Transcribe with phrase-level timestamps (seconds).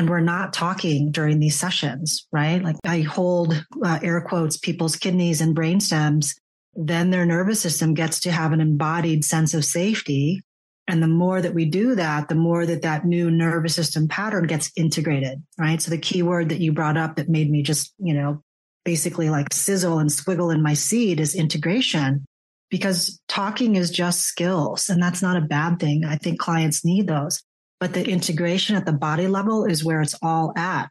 [0.00, 2.64] and we're not talking during these sessions, right?
[2.64, 6.34] Like I hold uh, air quotes people's kidneys and brain stems,
[6.74, 10.40] then their nervous system gets to have an embodied sense of safety.
[10.88, 14.46] And the more that we do that, the more that that new nervous system pattern
[14.46, 15.82] gets integrated, right?
[15.82, 18.42] So the key word that you brought up that made me just, you know,
[18.86, 22.24] basically like sizzle and squiggle in my seat is integration
[22.70, 26.06] because talking is just skills and that's not a bad thing.
[26.06, 27.42] I think clients need those
[27.80, 30.90] but the integration at the body level is where it's all at.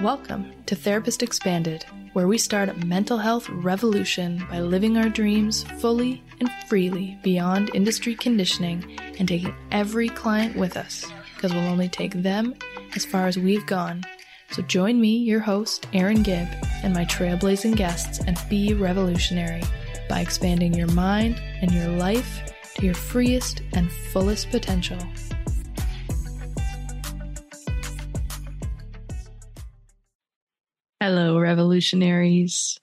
[0.00, 5.64] Welcome to Therapist Expanded, where we start a mental health revolution by living our dreams
[5.80, 11.90] fully and freely beyond industry conditioning and taking every client with us, because we'll only
[11.90, 12.54] take them
[12.96, 14.02] as far as we've gone.
[14.50, 16.48] So join me, your host, Erin Gibb,
[16.82, 19.62] and my trailblazing guests and be revolutionary
[20.08, 22.42] by expanding your mind and your life
[22.74, 24.98] to your freest and fullest potential.
[31.00, 32.78] Hello, revolutionaries.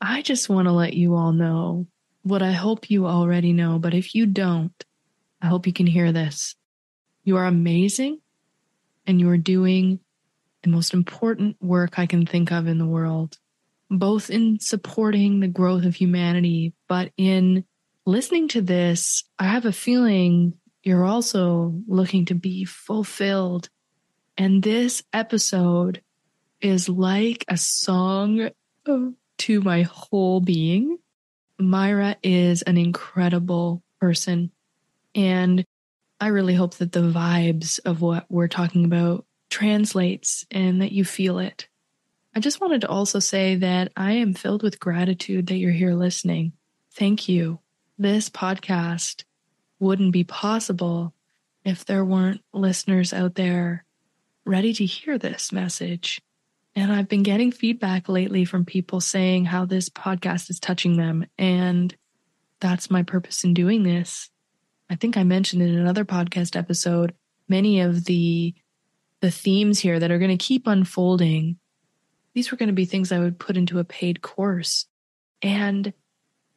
[0.00, 1.86] I just want to let you all know
[2.22, 4.84] what I hope you already know, but if you don't,
[5.40, 6.54] I hope you can hear this.
[7.24, 8.20] You are amazing
[9.06, 10.00] and you are doing
[10.62, 13.38] the most important work I can think of in the world,
[13.90, 17.64] both in supporting the growth of humanity, but in
[18.06, 23.68] listening to this, I have a feeling you're also looking to be fulfilled.
[24.36, 26.02] And this episode
[26.60, 28.50] is like a song
[28.84, 30.98] to my whole being.
[31.60, 34.50] Maira is an incredible person.
[35.14, 35.64] And
[36.20, 41.04] I really hope that the vibes of what we're talking about translates and that you
[41.04, 41.68] feel it.
[42.34, 45.94] I just wanted to also say that I am filled with gratitude that you're here
[45.94, 46.52] listening.
[46.94, 47.60] Thank you
[47.98, 49.24] this podcast
[49.78, 51.14] wouldn't be possible
[51.64, 53.84] if there weren't listeners out there
[54.44, 56.20] ready to hear this message.
[56.74, 61.26] And I've been getting feedback lately from people saying how this podcast is touching them.
[61.38, 61.94] And
[62.60, 64.30] that's my purpose in doing this.
[64.88, 67.14] I think I mentioned in another podcast episode
[67.48, 68.54] many of the
[69.20, 71.56] the themes here that are going to keep unfolding.
[72.34, 74.86] These were going to be things I would put into a paid course.
[75.42, 75.92] And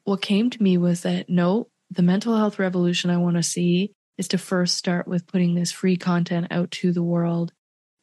[0.06, 3.94] what came to me was that no, the mental health revolution I want to see
[4.18, 7.52] is to first start with putting this free content out to the world.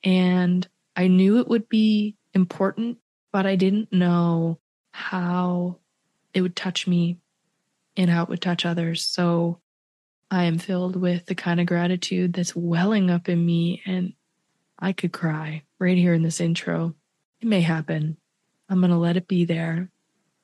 [0.05, 2.99] And I knew it would be important,
[3.33, 4.59] but I didn't know
[4.91, 5.79] how
[6.35, 7.19] it would touch me
[7.97, 9.05] and how it would touch others.
[9.05, 9.61] So
[10.31, 14.15] I am filled with the kind of gratitude that's welling up in me, and
[14.79, 16.95] I could cry right here in this intro.
[17.41, 18.17] It may happen.
[18.69, 19.91] I'm going to let it be there.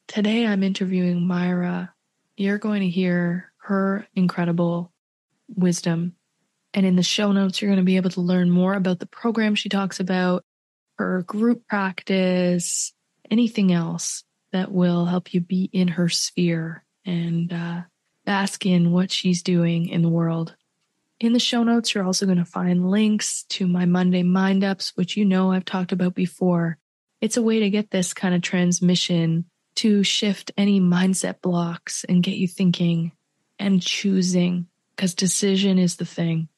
[0.08, 1.91] Today I'm interviewing Maira.
[2.34, 4.91] You're going to hear her incredible
[5.54, 6.14] wisdom.
[6.72, 9.06] And in the show notes, you're going to be able to learn more about the
[9.06, 10.46] program she talks about,
[10.96, 12.94] her group practice,
[13.30, 17.82] anything else that will help you be in her sphere and uh,
[18.25, 20.56] bask in what she's doing in the world.
[21.20, 24.92] In the show notes, you're also going to find links to my Monday Mind Ups,
[24.96, 26.78] which you know I've talked about before.
[27.20, 29.44] It's a way to get this kind of transmission
[29.78, 33.12] to shift any mindset blocks and get you thinking
[33.61, 34.66] and choosing
[34.97, 36.49] because decision is the thing.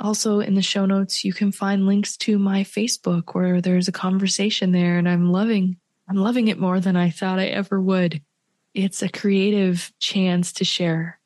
[0.00, 3.92] Also, in the show notes, you can find links to my Facebook where there's a
[3.92, 5.76] conversation there, and I'm loving,
[6.08, 8.22] I'm loving it more than I thought I ever would.
[8.74, 11.20] It's a creative chance to share.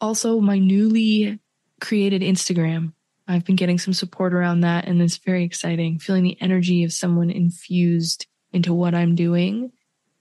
[0.00, 1.40] Also, my newly
[1.80, 2.92] created Instagram.
[3.26, 5.98] I've been getting some support around that, and it's very exciting.
[5.98, 9.72] Feeling the energy of someone infused into what I'm doing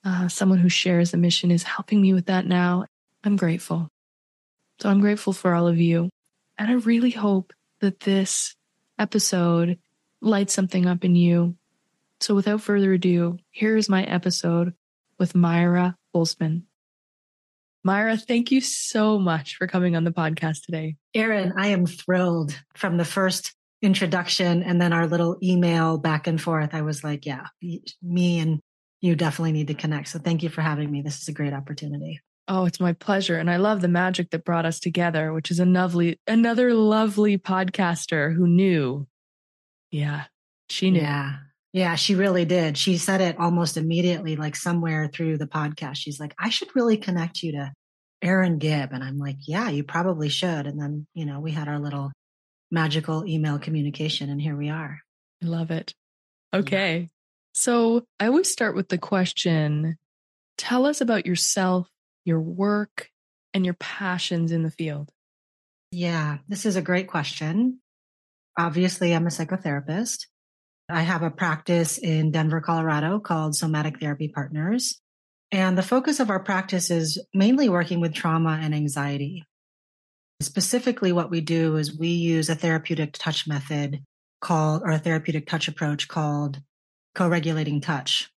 [0.06, 2.86] uh, someone who shares the mission is helping me with that now.
[3.24, 3.90] I'm grateful.
[4.80, 6.10] So I'm grateful for all of you.
[6.58, 8.56] And I really hope that this
[9.00, 9.80] episode
[10.22, 11.56] lights something up in you.
[12.22, 14.74] So without further ado, here is my episode
[15.20, 16.64] with Maira Holzmann.
[17.86, 20.96] Maira, thank you so much for coming on the podcast today.
[21.14, 26.42] Erin, I am thrilled from the first introduction and then our little email back and
[26.42, 26.74] forth.
[26.74, 27.46] I was like, yeah,
[28.02, 28.60] me and
[29.06, 30.08] you definitely need to connect.
[30.08, 31.02] So thank you for having me.
[31.02, 32.20] This is a great opportunity.
[32.48, 33.38] Oh, it's my pleasure.
[33.38, 37.38] And I love the magic that brought us together, which is a lovely, another lovely
[37.38, 39.08] podcaster who knew.
[39.92, 40.26] Yeah,
[40.70, 41.02] she knew.
[41.02, 41.38] Yeah.
[41.72, 42.78] Yeah, she really did.
[42.78, 45.98] She said it almost immediately, like somewhere through the podcast.
[45.98, 47.74] She's like, I should really connect you to
[48.22, 48.92] Erin Gibb.
[48.92, 50.68] And I'm like, yeah, you probably should.
[50.68, 52.12] And then, you know, we had our little
[52.72, 55.00] magical email communication and here we are.
[55.44, 55.94] I love it.
[56.54, 57.10] Okay.
[57.56, 59.98] So I always start with the question
[60.58, 61.88] tell us about yourself,
[62.26, 63.10] your work,
[63.54, 65.10] and your passions in the field.
[65.92, 67.80] Yeah, this is a great question.
[68.58, 70.28] Obviously, I'm a psychotherapist.
[70.90, 75.00] I have a practice in Denver, Colorado called Somatic Therapy Partners.
[75.52, 79.46] And the focus of our practice is mainly working with trauma and anxiety.
[80.42, 84.04] Specifically, what we do is we use a therapeutic touch method
[84.42, 86.60] called, or a therapeutic touch approach called
[87.16, 88.30] co regulating touch.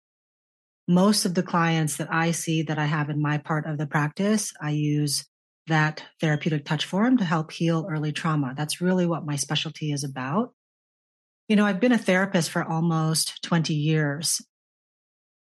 [0.88, 3.87] Most of the clients that I see that I have in my part of the
[3.87, 5.26] practice, I use
[5.67, 8.55] that therapeutic touch form to help heal early trauma.
[8.56, 10.52] That's really what my specialty is about.
[11.49, 14.40] You know, I've been a therapist for almost 20 years.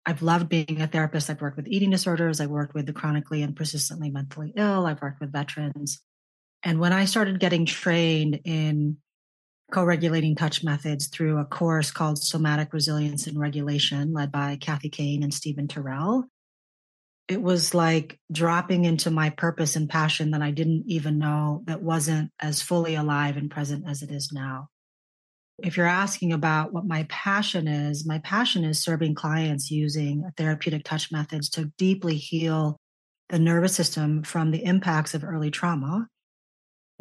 [0.06, 1.30] I've loved being a therapist.
[1.30, 2.40] I've worked with eating disorders.
[2.40, 4.86] I've worked with the chronically and persistently mentally ill.
[4.86, 6.02] I've worked with veterans.
[6.64, 8.98] And when I started getting trained in
[9.72, 15.24] co-regulating touch methods through a course called Somatic Resilience and Regulation led by Kathy Kain
[15.24, 16.26] and Stephen Terrell,
[17.28, 21.82] it was like dropping into my purpose and passion that I didn't even know that
[21.82, 24.68] wasn't as fully alive and present as it is now.
[25.64, 30.84] If you're asking about what my passion is, my passion is serving clients using therapeutic
[30.84, 32.78] touch methods to deeply heal
[33.30, 36.08] the nervous system from the impacts of early trauma.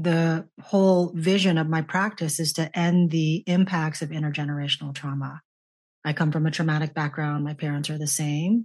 [0.01, 5.43] The whole vision of my practice is to end the impacts of intergenerational trauma.
[6.03, 7.45] I come from a traumatic background.
[7.45, 8.65] My parents are the same.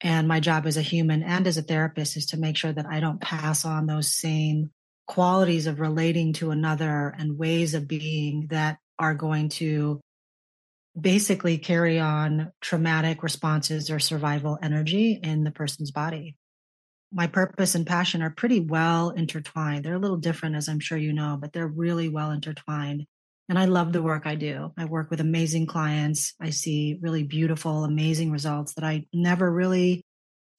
[0.00, 2.86] And my job as a human and as a therapist is to make sure that
[2.86, 4.70] I don't pass on those same
[5.06, 10.00] qualities of relating to another and ways of being that are going to
[10.98, 16.36] basically carry on traumatic responses or survival energy in the person's body.
[17.12, 19.84] My purpose and passion are pretty well intertwined.
[19.84, 23.06] They're a little different, as I'm sure you know, but they're really well intertwined.
[23.48, 24.72] And I love the work I do.
[24.78, 26.34] I work with amazing clients.
[26.40, 30.04] I see really beautiful, amazing results that I never really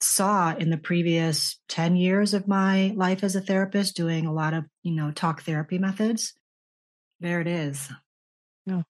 [0.01, 4.53] saw in the previous 10 years of my life as a therapist doing a lot
[4.53, 6.33] of, you know, talk therapy methods.
[7.21, 7.89] There it is.
[8.65, 8.83] No.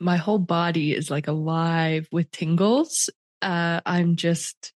[0.00, 3.10] My whole body is like alive with tingles.
[3.40, 4.72] Uh, I'm just,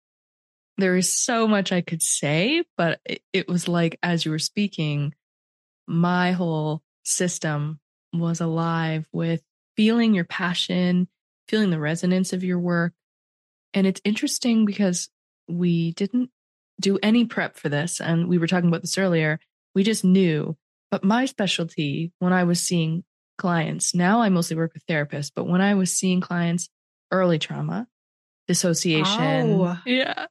[0.79, 4.39] there is so much I could say, but it, it was like, as you were
[4.39, 5.15] speaking,
[5.87, 7.81] my whole system
[8.13, 9.43] was alive with
[9.77, 11.09] feeling your passion,
[11.49, 12.93] feeling the resonance of your work.
[13.75, 15.09] And it's interesting because
[15.49, 16.31] we didn't
[16.81, 18.01] do any prep for this.
[18.01, 19.39] And we were talking about this earlier.
[19.75, 20.57] We just knew.
[20.91, 23.05] But my specialty when I was seeing
[23.39, 26.69] clients, now I mostly work with therapists, but when I was seeing clients,
[27.11, 27.89] early trauma,
[28.47, 29.61] dissociation.
[29.61, 29.79] Oh.
[29.87, 30.27] Yeah.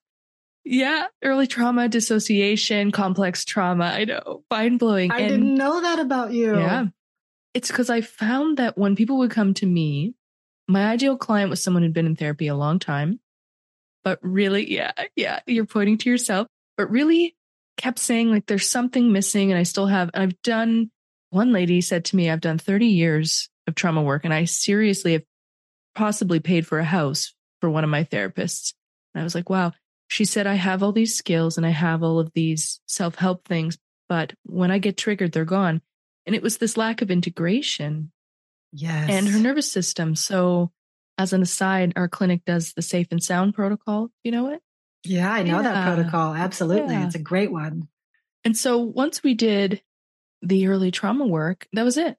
[0.64, 1.08] Yeah.
[1.24, 3.86] Early trauma, dissociation, complex trauma.
[3.86, 4.44] I know.
[4.50, 5.12] Mind blowing.
[5.12, 6.58] I and, didn't know that about you.
[6.58, 6.86] Yeah.
[7.54, 10.14] It's because I found that when people would come to me,
[10.68, 13.20] my ideal client was someone who'd been in therapy a long time,
[14.04, 16.48] but really, yeah, yeah, you're pointing to yourself,
[16.78, 17.36] but really
[17.78, 19.52] kept saying like there's something missing.
[19.52, 20.92] And I still have, and I've done,
[21.32, 25.14] one lady said to me, I've done 30 years of trauma work and I seriously
[25.14, 25.24] have
[25.96, 28.74] possibly paid for a house for one of my therapists.
[29.14, 29.74] And I was like, wow.
[30.12, 33.48] She said, I have all these skills and I have all of these self help
[33.48, 33.78] things,
[34.10, 35.82] but when I get triggered, they're gone.
[36.26, 38.12] And it was this lack of integration.
[38.74, 39.10] Yes.
[39.10, 40.16] And her nervous system.
[40.16, 40.70] So,
[41.18, 44.10] as an aside, our clinic does the safe and sound protocol.
[44.26, 44.62] You know it?
[45.06, 45.72] Yeah, I know yeah.
[45.72, 46.34] that protocol.
[46.34, 46.94] Absolutely.
[46.94, 47.06] Yeah.
[47.06, 47.88] It's a great one.
[48.44, 49.82] And so once we did
[50.42, 52.18] the early trauma work, that was it.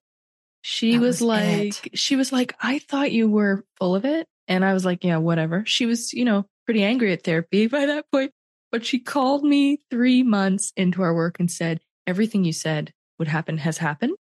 [0.63, 1.99] She was, was, like, it.
[1.99, 4.27] she was like, I thought you were full of it.
[4.49, 5.65] And I was like, yeah, whatever.
[5.67, 8.33] She was, you know, pretty angry at therapy by that point.
[8.71, 13.29] But she called me three months into our work and said, everything you said would
[13.29, 14.17] happen has happened.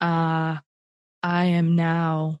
[0.00, 0.58] Uh,
[1.22, 2.40] I am now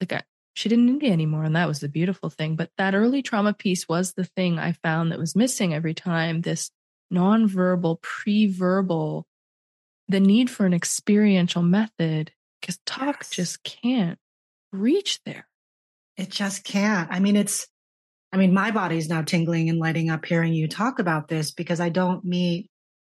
[0.00, 0.22] like, I,
[0.54, 1.44] she didn't need me anymore.
[1.44, 2.56] And that was the beautiful thing.
[2.56, 6.40] But that early trauma piece was the thing I found that was missing every time
[6.40, 6.70] this
[7.12, 9.26] nonverbal, pre verbal,
[10.08, 13.30] the need for an experiential method because talk yes.
[13.30, 14.18] just can't
[14.72, 15.46] reach there.
[16.16, 17.08] It just can't.
[17.12, 17.68] I mean, it's,
[18.32, 21.80] I mean, my body's now tingling and lighting up hearing you talk about this because
[21.80, 22.70] I don't meet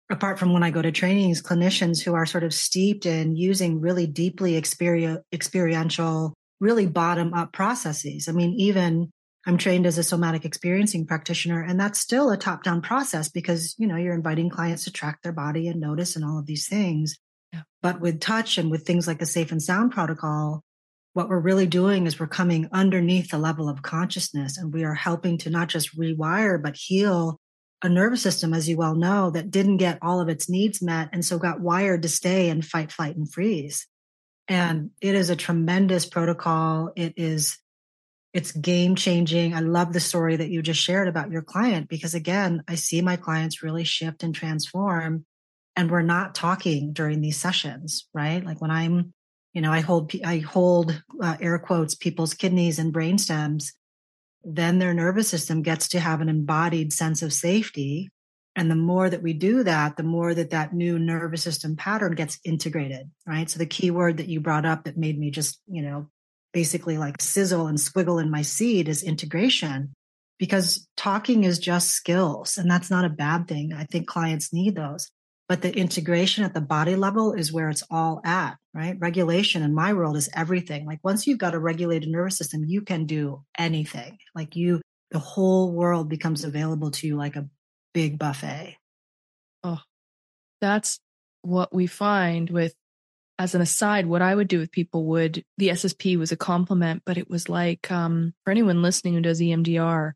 [0.09, 3.81] apart from when I go to trainings, clinicians who are sort of steeped in using
[3.81, 8.27] really deeply experi- experiential, really bottom up processes.
[8.27, 9.11] I mean, even
[9.47, 13.75] I'm trained as a somatic experiencing practitioner, and that's still a top down process because,
[13.77, 16.67] you know, you're inviting clients to track their body and notice and all of these
[16.67, 17.17] things.
[17.53, 17.61] Yeah.
[17.81, 20.63] But with touch and with things like the safe and sound protocol,
[21.15, 24.93] what we're really doing is we're coming underneath the level of consciousness and we are
[24.93, 27.39] helping to not just rewire, but heal
[27.81, 31.07] a nervous system, as you well know, that didn't get all of its needs met
[31.13, 33.87] and so got wired to stay in fight, flight, and freeze.
[34.49, 36.91] And it is a tremendous protocol.
[36.97, 37.59] It is,
[38.33, 39.53] it's game changing.
[39.53, 43.01] I love the story that you just shared about your client because again, I see
[43.01, 45.25] my clients really shift and transform
[45.77, 48.43] and we're not talking during these sessions, right?
[48.43, 49.13] Like when I'm,
[49.55, 53.71] you know, I hold, I hold uh, air quotes, people's kidneys and brain stems,
[54.43, 58.09] then their nervous system gets to have an embodied sense of safety.
[58.57, 62.15] And the more that we do that, the more that that new nervous system pattern
[62.15, 63.49] gets integrated, right?
[63.49, 66.09] So the key word that you brought up that made me just, you know,
[66.53, 69.93] basically like sizzle and squiggle in my seat is integration
[70.37, 73.71] because talking is just skills and that's not a bad thing.
[73.73, 75.09] I think clients need those
[75.47, 78.97] but the integration at the body level is where it's all at, right?
[78.99, 80.85] Regulation in my world is everything.
[80.85, 84.17] Like once you've got a regulated nervous system, you can do anything.
[84.33, 87.47] Like you, the whole world becomes available to you like a
[87.93, 88.77] big buffet.
[89.63, 89.81] Oh,
[90.61, 90.99] that's
[91.43, 92.73] what we find with,
[93.37, 97.03] as an aside, what I would do with people would, the SSP was a complement,
[97.05, 100.13] but it was like, um, for anyone listening who does EMDR,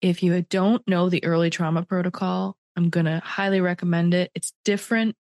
[0.00, 4.30] if you don't know the early trauma protocol, I'm going to highly recommend it.
[4.34, 5.16] It's different.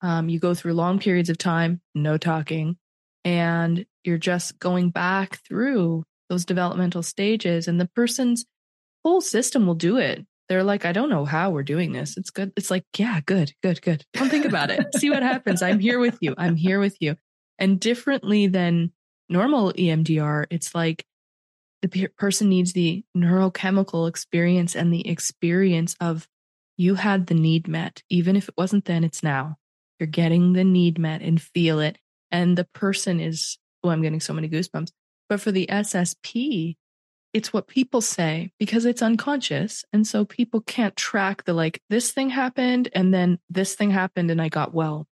[0.00, 2.76] Um, you go through long periods of time, no talking,
[3.24, 8.44] and you're just going back through those developmental stages, and the person's
[9.04, 10.26] whole system will do it.
[10.48, 12.16] They're like, I don't know how we're doing this.
[12.16, 12.52] It's good.
[12.56, 14.04] It's like, yeah, good, good, good.
[14.12, 14.84] Don't think about it.
[14.96, 15.62] See what happens.
[15.62, 16.34] I'm here with you.
[16.36, 17.16] I'm here with you.
[17.58, 18.92] And differently than
[19.28, 21.06] normal EMDR, it's like
[21.82, 26.28] the person needs the neurochemical experience and the experience of
[26.76, 28.02] you had the need met.
[28.08, 29.56] Even if it wasn't then, it's now.
[29.98, 31.98] You're getting the need met and feel it.
[32.30, 34.90] And the person is, oh, I'm getting so many goosebumps.
[35.28, 36.76] But for the SSP,
[37.32, 39.84] it's what people say because it's unconscious.
[39.92, 44.30] And so people can't track the like, this thing happened and then this thing happened
[44.30, 45.06] and I got well.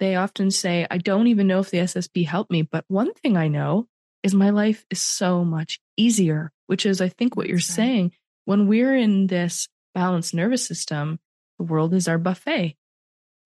[0.00, 2.62] They often say, I don't even know if the SSP helped me.
[2.62, 3.86] But one thing I know
[4.22, 8.12] is my life is so much easier, which is, I think, what you're saying.
[8.44, 11.18] When we're in this balanced nervous system,
[11.58, 12.76] the world is our buffet.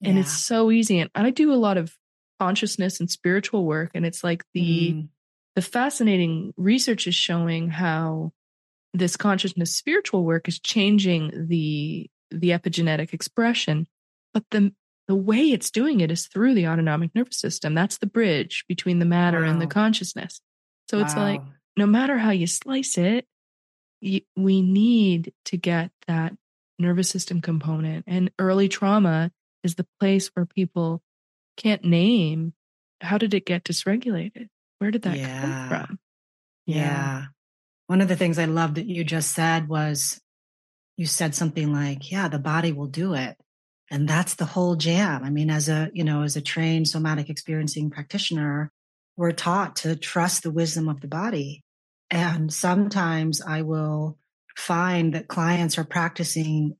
[0.03, 0.21] And yeah.
[0.21, 1.01] it's so easy.
[1.01, 1.95] And I do a lot of
[2.39, 3.91] consciousness and spiritual work.
[3.95, 5.09] And it's like the mm.
[5.57, 8.33] the fascinating research is showing how
[8.95, 13.87] this consciousness spiritual work is changing the the epigenetic expression.
[14.33, 14.73] But the
[15.09, 17.75] the way it's doing it is through the autonomic nervous system.
[17.75, 19.49] That's the bridge between the matter wow.
[19.49, 20.41] and the consciousness.
[20.91, 21.05] So wow.
[21.05, 21.41] it's like
[21.77, 23.27] no matter how you slice it,
[24.01, 26.35] we need to get that
[26.79, 28.05] nervous system component.
[28.07, 29.33] And early trauma
[29.65, 31.03] is the place where people
[31.57, 32.53] can't name
[33.01, 34.49] how did it get dysregulated?
[34.79, 35.41] Where did that yeah.
[35.41, 35.99] come from?
[36.67, 36.77] Yeah.
[36.77, 37.25] yeah.
[37.87, 40.21] One of the things I love that you just said was
[40.97, 43.37] you said something like, yeah, the body will do it.
[43.91, 45.25] And that's the whole jam.
[45.25, 48.71] I mean, as a, you know, as a trained somatic experiencing practitioner,
[49.17, 51.63] we're taught to trust the wisdom of the body.
[52.11, 54.19] And sometimes I will
[54.57, 56.77] find that clients are practicing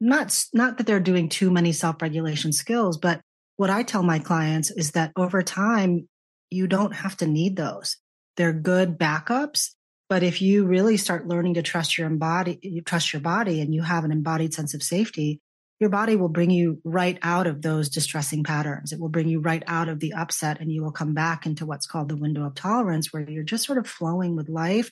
[0.00, 3.20] not, not that they're doing too many self-regulation skills, but
[3.56, 6.08] what I tell my clients is that over time,
[6.50, 7.96] you don't have to need those.
[8.36, 9.70] They're good backups.
[10.08, 13.74] But if you really start learning to trust your body, you trust your body and
[13.74, 15.40] you have an embodied sense of safety,
[15.80, 18.92] your body will bring you right out of those distressing patterns.
[18.92, 21.66] It will bring you right out of the upset and you will come back into
[21.66, 24.90] what's called the window of tolerance where you're just sort of flowing with life.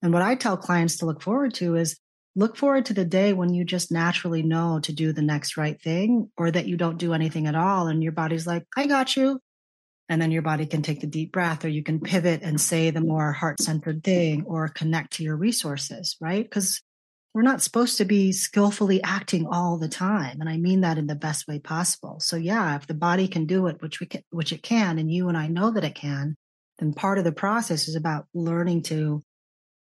[0.00, 1.98] And what I tell clients to look forward to is
[2.34, 5.80] look forward to the day when you just naturally know to do the next right
[5.80, 7.88] thing or that you don't do anything at all.
[7.88, 9.38] And your body's like, I got you.
[10.08, 12.90] And then your body can take the deep breath or you can pivot and say
[12.90, 16.42] the more heart centered thing or connect to your resources, right?
[16.42, 16.82] Because
[17.34, 21.06] we're not supposed to be skillfully acting all the time and i mean that in
[21.06, 22.18] the best way possible.
[22.20, 25.10] So yeah if the body can do it which we can which it can and
[25.10, 26.36] you and i know that it can
[26.78, 29.22] then part of the process is about learning to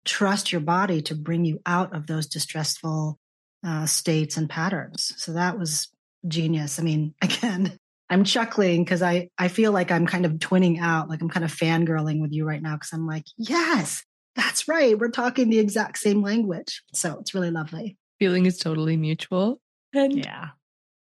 [0.05, 3.19] trust your body to bring you out of those distressful
[3.67, 5.12] uh, states and patterns.
[5.17, 5.88] So that was
[6.26, 6.78] genius.
[6.78, 7.78] I mean again
[8.11, 11.45] i'm chuckling because i i feel like i'm kind of twinning out like i'm kind
[11.45, 14.02] of fangirling with you right now because i'm like yes
[14.38, 14.99] that's right.
[14.99, 16.83] We're talking the exact same language.
[16.95, 17.97] So it's really lovely.
[18.21, 19.61] Feeling is totally mutual.
[19.92, 20.50] And yeah.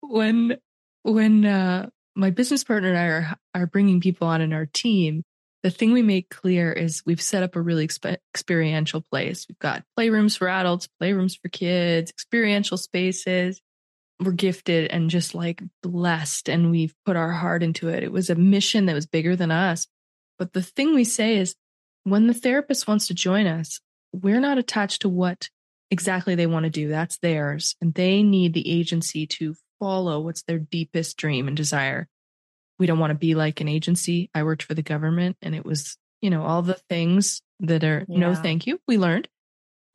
[0.00, 0.56] When,
[1.02, 5.22] when, uh, my business partner and I are, are bringing people on in our team,
[5.62, 9.46] the thing we make clear is we've set up a really exp- experiential place.
[9.48, 13.60] We've got playrooms for adults, playrooms for kids, experiential spaces.
[14.18, 18.02] We're gifted and just like blessed, and we've put our heart into it.
[18.02, 19.86] It was a mission that was bigger than us.
[20.38, 21.54] But the thing we say is
[22.06, 23.80] when the therapist wants to join us,
[24.12, 25.48] we're not attached to what
[25.90, 26.88] exactly they want to do.
[26.88, 27.74] That's theirs.
[27.80, 32.06] And they need the agency to follow what's their deepest dream and desire.
[32.78, 34.30] We don't want to be like an agency.
[34.32, 38.04] I worked for the government and it was, you know, all the things that are
[38.06, 38.18] yeah.
[38.18, 38.78] no thank you.
[38.86, 39.28] We learned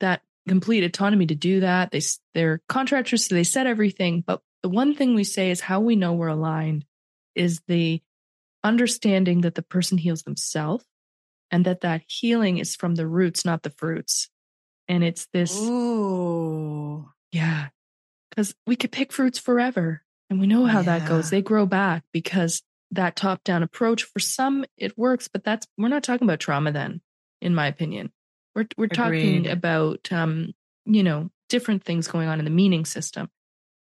[0.00, 1.92] that complete autonomy to do that.
[1.92, 2.02] They,
[2.34, 5.96] they're contractors, so they set everything, but the one thing we say is how we
[5.96, 6.84] know we're aligned
[7.34, 8.02] is the
[8.62, 10.84] understanding that the person heals themselves
[11.52, 14.28] and that that healing is from the roots, not the fruits.
[14.88, 15.56] And it's this.
[15.60, 17.08] Ooh.
[17.30, 17.68] Yeah.
[18.30, 20.02] Because we could pick fruits forever.
[20.28, 20.98] And we know how yeah.
[20.98, 21.30] that goes.
[21.30, 25.88] They grow back because that top down approach, for some, it works, but that's, we're
[25.88, 27.00] not talking about trauma then,
[27.40, 28.10] in my opinion.
[28.54, 30.52] We're, we're talking about, um,
[30.84, 33.30] you know, different things going on in the meaning system.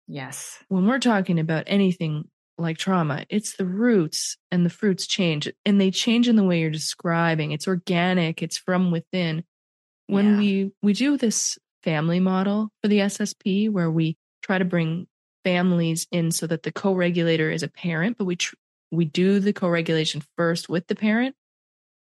[0.06, 0.58] Yes.
[0.68, 5.80] When we're talking about anything like trauma, it's the roots and the fruits change and
[5.80, 7.52] they change in the way you're describing.
[7.52, 9.44] It's organic, it's from within.
[10.08, 10.38] When yeah.
[10.38, 15.06] we we do this family model for the SSP where we try to bring
[15.44, 18.56] families in so that the co-regulator is a parent, but we tr-
[18.90, 21.36] we do the co-regulation first with the parent.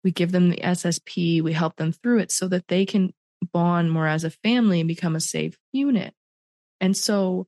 [0.03, 3.11] We give them the SSP, we help them through it so that they can
[3.51, 6.13] bond more as a family and become a safe unit.
[6.79, 7.47] And so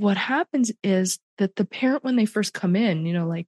[0.00, 3.46] what happens is that the parent, when they first come in, you know, like,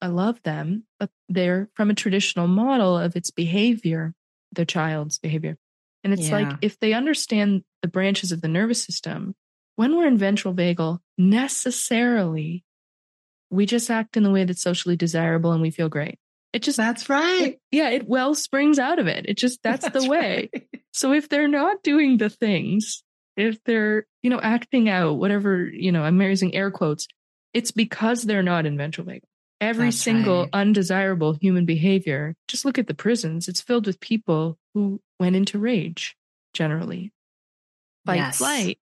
[0.00, 4.14] I love them, but they're from a traditional model of its behavior,
[4.52, 5.56] the child's behavior.
[6.04, 6.38] And it's yeah.
[6.38, 9.34] like if they understand the branches of the nervous system,
[9.76, 12.64] when we're in ventral vagal, necessarily
[13.50, 16.18] we just act in the way that's socially desirable and we feel great.
[16.52, 17.54] It just That's right.
[17.54, 19.26] It, yeah, it well springs out of it.
[19.26, 20.50] It just that's, that's the way.
[20.52, 20.68] Right.
[20.92, 23.02] So if they're not doing the things
[23.36, 27.06] if they're, you know, acting out whatever, you know, I'm using air quotes,
[27.54, 29.22] it's because they're not in ventral vagal.
[29.60, 30.50] Every That's single right.
[30.52, 35.58] undesirable human behavior, just look at the prisons, it's filled with people who went into
[35.58, 36.16] rage
[36.52, 37.12] generally,
[38.04, 38.38] fight, yes.
[38.38, 38.78] flight.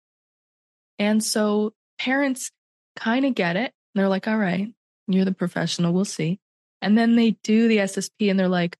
[0.98, 2.50] And so parents
[2.96, 3.72] kind of get it.
[3.94, 4.68] They're like, all right,
[5.06, 6.40] you're the professional, we'll see.
[6.80, 8.76] And then they do the SSP and they're like,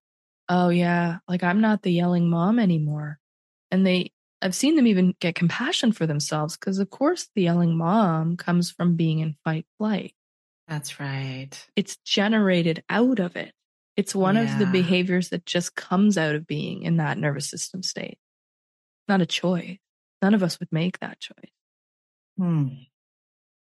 [0.48, 3.18] oh, yeah, like I'm not the yelling mom anymore.
[3.70, 4.12] And they
[4.42, 8.70] I've seen them even get compassion for themselves because, of course, the yelling mom comes
[8.70, 10.14] from being in fight flight.
[10.66, 11.50] That's right.
[11.76, 13.52] It's generated out of it.
[13.96, 14.50] It's one yeah.
[14.50, 18.18] of the behaviors that just comes out of being in that nervous system state.
[19.08, 19.78] Not a choice.
[20.22, 21.50] None of us would make that choice.
[22.38, 22.68] Hmm.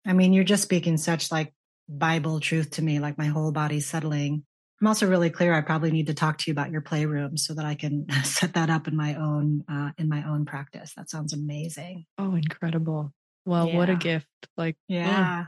[0.05, 1.53] I mean, you're just speaking such like
[1.89, 4.43] Bible truth to me, like my whole body's settling.
[4.79, 5.53] I'm also really clear.
[5.53, 8.53] I probably need to talk to you about your playroom so that I can set
[8.53, 10.93] that up in my own uh, in my own practice.
[10.95, 12.05] That sounds amazing.
[12.17, 13.13] Oh, incredible!
[13.45, 13.77] Well, yeah.
[13.77, 14.27] what a gift!
[14.55, 14.93] Like, oh.
[14.93, 15.45] yeah.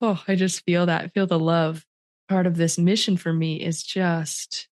[0.00, 1.04] Oh, oh, I just feel that.
[1.04, 1.84] I feel the love.
[2.28, 4.68] Part of this mission for me is just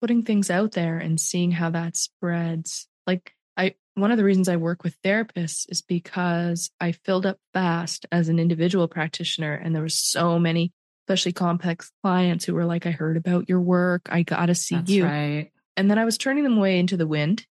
[0.00, 2.88] putting things out there and seeing how that spreads.
[3.06, 7.38] Like, I one of the reasons I work with therapists is because I filled up
[7.52, 12.64] fast as an individual practitioner, and there were so many especially complex clients who were
[12.64, 14.02] like, I heard about your work.
[14.10, 15.04] I got to see That's you.
[15.04, 15.50] Right.
[15.76, 17.46] And then I was turning them away into the wind,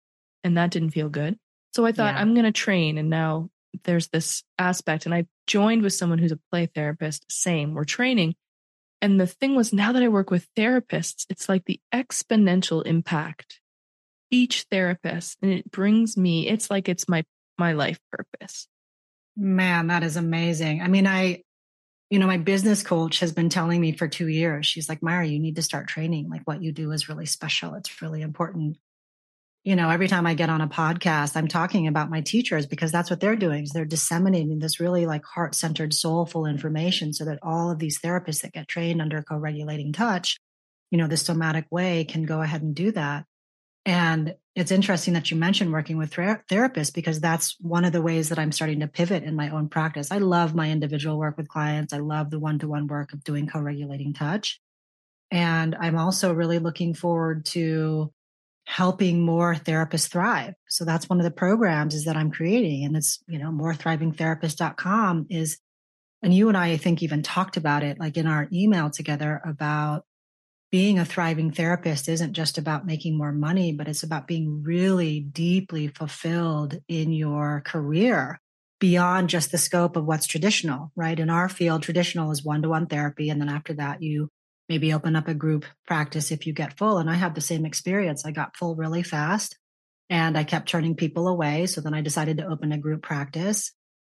[0.43, 1.37] and that didn't feel good.
[1.73, 2.21] So I thought, yeah.
[2.21, 2.97] I'm going to train.
[2.97, 3.49] And now
[3.83, 5.05] there's this aspect.
[5.05, 7.31] And I joined with someone who's a play therapist.
[7.31, 8.35] Same, we're training.
[9.01, 13.61] And the thing was, now that I work with therapists, it's like the exponential impact.
[14.31, 17.23] Each therapist, and it brings me, it's like it's my
[17.57, 18.67] my life purpose.
[19.35, 20.83] Man, that is amazing.
[20.83, 21.41] I mean, I
[22.09, 25.29] you know, my business coach has been telling me for two years, she's like, Maira,
[25.29, 26.29] you need to start training.
[26.29, 27.75] Like what you do is really special.
[27.75, 28.77] It's really important.
[29.63, 32.91] You know, every time I get on a podcast, I'm talking about my teachers because
[32.91, 37.25] that's what they're doing is they're disseminating this really like heart centered, soulful information so
[37.25, 40.39] that all of these therapists that get trained under co-regulating touch,
[40.89, 43.25] you know, the somatic way can go ahead and do that.
[43.85, 48.01] And it's interesting that you mentioned working with ther- therapists because that's one of the
[48.01, 50.11] ways that I'm starting to pivot in my own practice.
[50.11, 51.93] I love my individual work with clients.
[51.93, 54.59] I love the one to one work of doing co regulating touch.
[55.31, 58.11] And I'm also really looking forward to
[58.65, 60.53] helping more therapists thrive.
[60.67, 62.85] So that's one of the programs is that I'm creating.
[62.85, 65.57] And it's, you know, morethrivingtherapist.com is,
[66.21, 69.41] and you and I, I think even talked about it like in our email together
[69.45, 70.05] about
[70.71, 75.19] being a thriving therapist isn't just about making more money, but it's about being really
[75.19, 78.39] deeply fulfilled in your career
[78.79, 81.19] beyond just the scope of what's traditional, right?
[81.19, 83.29] In our field, traditional is one to one therapy.
[83.29, 84.29] And then after that, you
[84.69, 86.99] maybe open up a group practice if you get full.
[86.99, 88.25] And I had the same experience.
[88.25, 89.57] I got full really fast
[90.09, 91.65] and I kept turning people away.
[91.65, 93.71] So then I decided to open a group practice.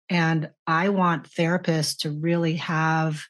[0.09, 3.23] And I want therapists to really have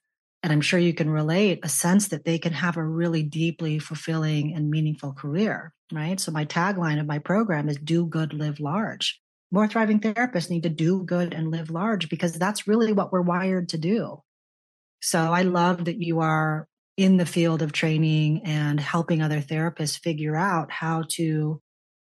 [0.43, 3.79] and I'm sure you can relate a sense that they can have a really deeply
[3.79, 6.19] fulfilling and meaningful career, right?
[6.19, 9.21] So my tagline of my program is do good, live large.
[9.51, 13.21] More thriving therapists need to do good and live large because that's really what we're
[13.21, 14.21] wired to do.
[15.01, 19.97] So I love that you are in the field of training and helping other therapists
[19.97, 21.61] figure out how to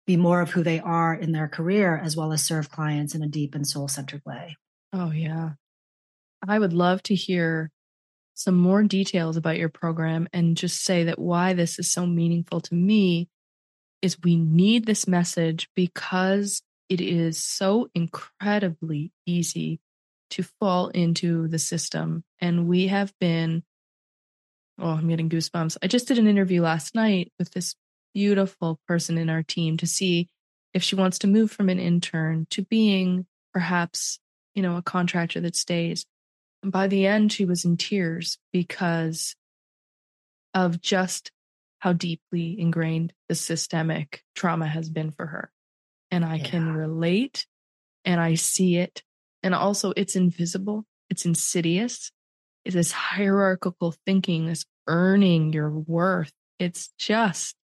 [0.06, 3.22] be more of who they are in their career as well as serve clients in
[3.22, 4.56] a deep and soul centered way.
[4.92, 5.50] Oh, yeah.
[6.46, 7.70] I would love to hear
[8.34, 12.60] some more details about your program and just say that why this is so meaningful
[12.60, 13.28] to me
[14.00, 19.80] is we need this message because it is so incredibly easy
[20.30, 22.24] to fall into the system.
[22.40, 23.62] And we have been,
[24.78, 25.76] oh, I'm getting goosebumps.
[25.82, 27.74] I just did an interview last night with this
[28.14, 30.28] beautiful person in our team to see
[30.74, 34.18] if she wants to move from an intern to being perhaps,
[34.54, 36.06] you know, a contractor that stays.
[36.62, 39.34] And by the end, she was in tears because
[40.54, 41.32] of just
[41.78, 45.50] how deeply ingrained the systemic trauma has been for her.
[46.10, 46.44] And I yeah.
[46.44, 47.46] can relate
[48.04, 49.02] and I see it.
[49.42, 52.12] And also, it's invisible, it's insidious.
[52.64, 56.32] It's this hierarchical thinking, this earning your worth.
[56.60, 57.56] It's just,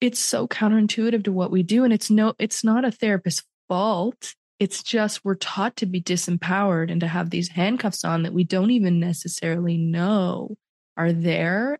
[0.00, 1.82] it's so counterintuitive to what we do.
[1.82, 4.34] And it's no, it's not a therapist's fault.
[4.58, 8.44] It's just we're taught to be disempowered and to have these handcuffs on that we
[8.44, 10.56] don't even necessarily know
[10.96, 11.78] are there.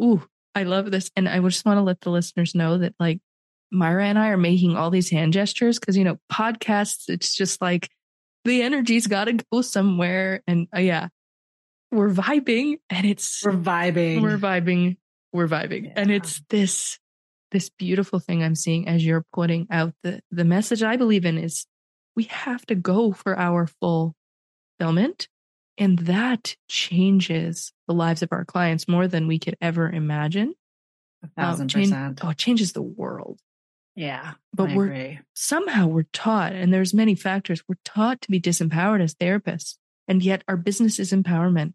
[0.00, 0.22] Ooh,
[0.54, 1.10] I love this.
[1.16, 3.20] And I just want to let the listeners know that like
[3.72, 7.62] Maira and I are making all these hand gestures because, you know, podcasts, it's just
[7.62, 7.88] like
[8.44, 10.42] the energy's got to go somewhere.
[10.46, 11.08] And uh, yeah,
[11.90, 14.20] we're vibing and it's, we're vibing.
[14.20, 14.98] We're vibing.
[15.32, 15.86] We're vibing.
[15.86, 15.92] Yeah.
[15.96, 16.98] And it's this,
[17.50, 21.38] this beautiful thing I'm seeing as you're putting out the, the message I believe in
[21.38, 21.66] is
[22.18, 24.16] we have to go for our full
[24.76, 25.28] fulfillment.
[25.78, 30.54] And that changes the lives of our clients more than we could ever imagine.
[31.22, 32.20] A thousand um, percent.
[32.24, 33.38] Oh, it changes the world.
[33.94, 34.32] Yeah.
[34.52, 35.20] But I we're agree.
[35.34, 39.76] somehow we're taught, and there's many factors, we're taught to be disempowered as therapists.
[40.08, 41.74] And yet our business is empowerment.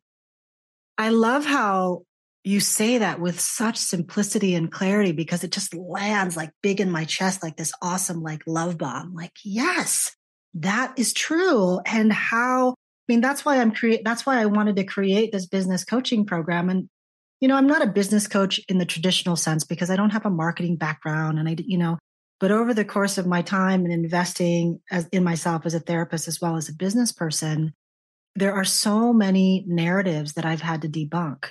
[0.98, 2.04] I love how
[2.44, 6.92] you say that with such simplicity and clarity because it just lands like big in
[6.92, 9.14] my chest, like this awesome, like love bomb.
[9.14, 10.14] Like, yes,
[10.56, 11.80] that is true.
[11.86, 12.74] And how, I
[13.08, 16.70] mean, that's why I'm create, that's why I wanted to create this business coaching program.
[16.70, 16.88] And,
[17.40, 20.26] you know, I'm not a business coach in the traditional sense because I don't have
[20.26, 21.98] a marketing background and I, you know,
[22.40, 26.28] but over the course of my time and investing as in myself as a therapist
[26.28, 27.74] as well as a business person,
[28.36, 31.46] there are so many narratives that I've had to debunk.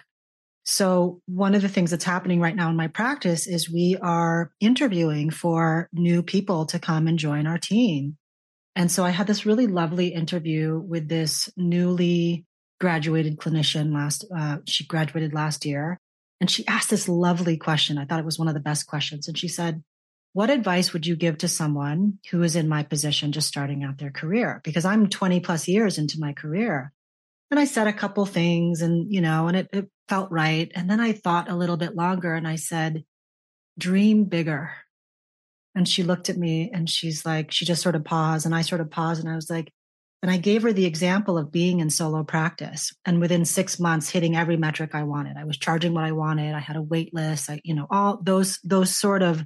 [0.65, 4.53] So one of the things that's happening right now in my practice is we are
[4.61, 8.17] interviewing for new people to come and join our team.
[8.75, 12.47] And so I had this really lovely interview with this newly
[12.81, 15.99] graduated clinician last, uh, she graduated last year.
[16.41, 17.99] And she asked this lovely question.
[17.99, 19.29] I thought it was one of the best questions.
[19.29, 19.83] And she said,
[20.33, 23.99] what advice would you give to someone who is in my position just starting out
[23.99, 24.61] their career?
[24.65, 26.93] Because I'm 20 plus years into my career.
[27.51, 30.73] And I said a couple things and, you know, and it, it felt right.
[30.75, 33.05] And then I thought a little bit longer and I said,
[33.79, 34.73] dream bigger.
[35.75, 38.63] And she looked at me and she's like, she just sort of paused and I
[38.63, 39.73] sort of paused and I was like,
[40.23, 44.09] and I gave her the example of being in solo practice and within six months
[44.09, 45.37] hitting every metric I wanted.
[45.37, 46.55] I was charging what I wanted.
[46.55, 47.51] I had a wait list.
[47.51, 49.45] I, you know, all those, those sort of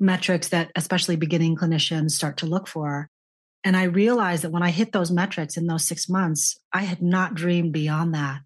[0.00, 3.10] metrics that especially beginning clinicians start to look for.
[3.64, 7.02] And I realized that when I hit those metrics in those six months, I had
[7.02, 8.40] not dreamed beyond that.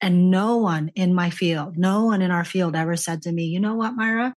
[0.00, 3.44] And no one in my field, no one in our field ever said to me,
[3.44, 4.34] you know what, Maira?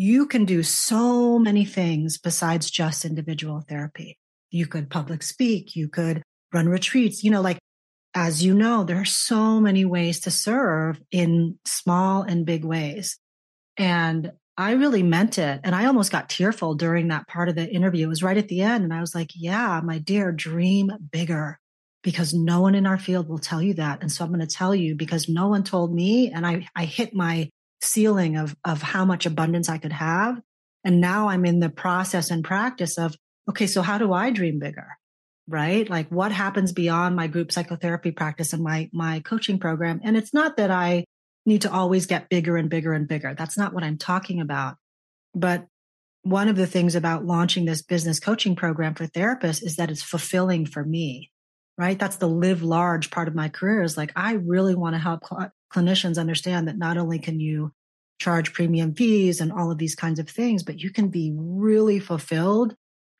[0.00, 4.16] You can do so many things besides just individual therapy.
[4.52, 6.22] You could public speak, you could
[6.54, 7.58] run retreats, you know, like
[8.14, 13.18] as you know, there are so many ways to serve in small and big ways.
[13.76, 15.62] And I really meant it.
[15.64, 18.06] And I almost got tearful during that part of the interview.
[18.06, 18.84] It was right at the end.
[18.84, 21.58] And I was like, yeah, my dear, dream bigger
[22.04, 24.00] because no one in our field will tell you that.
[24.00, 26.30] And so I'm going to tell you because no one told me.
[26.30, 30.40] And I, I hit my ceiling of, of how much abundance I could have.
[30.84, 33.16] And now I'm in the process and practice of,
[33.48, 34.88] okay, so how do I dream bigger?
[35.46, 35.88] Right?
[35.88, 40.00] Like what happens beyond my group psychotherapy practice and my, my coaching program?
[40.04, 41.04] And it's not that I
[41.46, 43.34] need to always get bigger and bigger and bigger.
[43.34, 44.76] That's not what I'm talking about.
[45.34, 45.66] But
[46.22, 50.02] one of the things about launching this business coaching program for therapists is that it's
[50.02, 51.30] fulfilling for me,
[51.78, 51.98] right?
[51.98, 55.22] That's the live large part of my career is like, I really want to help
[55.72, 57.72] clinicians understand that not only can you
[58.18, 62.00] charge premium fees and all of these kinds of things, but you can be really
[62.00, 62.74] fulfilled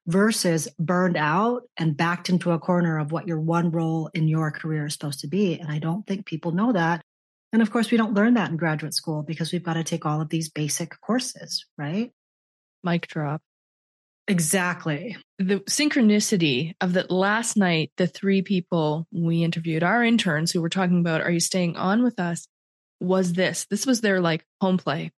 [0.07, 4.51] versus burned out and backed into a corner of what your one role in your
[4.51, 5.59] career is supposed to be.
[5.59, 7.03] And I don't think people know that.
[7.53, 10.05] And of course, we don't learn that in graduate school because we've got to take
[10.05, 12.11] all of these basic courses, right?
[12.83, 13.43] Mic drop.
[14.29, 15.17] Exactly.
[15.39, 20.69] The synchronicity of that last night, the three people we interviewed, our interns who were
[20.69, 22.47] talking about, are you staying on with us?
[23.01, 25.13] Was this, this was their like home play.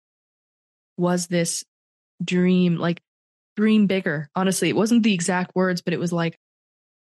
[0.97, 1.63] Was this
[2.23, 3.01] dream, like
[3.57, 4.29] dream bigger?
[4.35, 6.37] Honestly, it wasn't the exact words, but it was like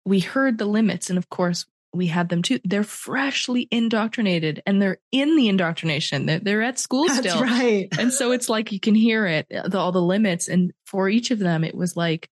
[0.04, 1.10] we heard the limits.
[1.10, 2.60] And of course, we had them too.
[2.64, 6.26] They're freshly indoctrinated and they're in the indoctrination.
[6.26, 7.42] They're, they're at school That's still.
[7.42, 7.90] right.
[8.00, 10.48] and so it's like you can hear it, uh, the, all the limits.
[10.48, 12.30] And for each of them, it was like,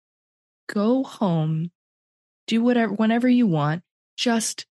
[0.68, 1.70] go home,
[2.46, 3.82] do whatever, whenever you want,
[4.16, 4.66] just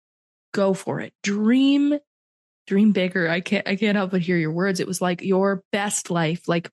[0.53, 1.13] go for it.
[1.23, 1.97] Dream,
[2.67, 3.27] dream bigger.
[3.27, 4.79] I can't, I can't help but hear your words.
[4.79, 6.69] It was like your best life, like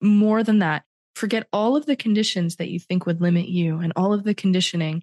[0.00, 0.84] more than that.
[1.16, 4.34] Forget all of the conditions that you think would limit you and all of the
[4.34, 5.02] conditioning.